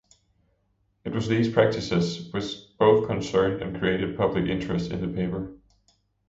It 1.05 1.11
was 1.13 1.27
these 1.27 1.53
practices 1.53 2.33
which 2.33 2.55
both 2.79 3.05
concerned 3.05 3.61
and 3.61 3.77
created 3.77 4.17
public 4.17 4.47
interest 4.47 4.89
in 4.89 4.99
the 4.99 5.07
paper. 5.07 5.53